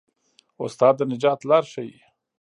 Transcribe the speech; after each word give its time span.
استاد 0.63 0.93
د 0.97 1.01
نجات 1.11 1.39
لار 1.49 1.63
ښيي. 1.71 1.97